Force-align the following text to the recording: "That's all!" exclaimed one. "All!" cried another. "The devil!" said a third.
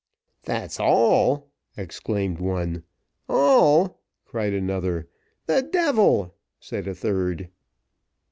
"That's 0.45 0.79
all!" 0.79 1.51
exclaimed 1.77 2.39
one. 2.39 2.85
"All!" 3.29 4.01
cried 4.25 4.51
another. 4.51 5.07
"The 5.45 5.61
devil!" 5.61 6.33
said 6.59 6.87
a 6.87 6.95
third. 6.95 7.49